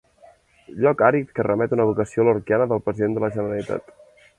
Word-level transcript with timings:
Lloc 0.83 1.03
àrid 1.09 1.29
que 1.39 1.45
remet 1.49 1.75
a 1.75 1.79
una 1.79 1.87
evocació 1.91 2.29
lorquiana 2.31 2.71
del 2.75 2.87
president 2.89 3.19
de 3.21 3.27
la 3.27 3.35
Generalitat. 3.41 3.99